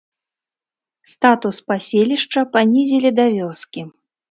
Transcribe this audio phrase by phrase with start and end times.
[1.11, 3.81] Статус паселішча панізілі да вёскі.